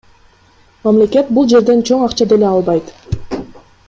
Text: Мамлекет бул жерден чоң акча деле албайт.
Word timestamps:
Мамлекет 0.87 1.29
бул 1.37 1.47
жерден 1.53 1.83
чоң 1.91 2.01
акча 2.09 2.27
деле 2.33 2.49
албайт. 2.53 2.91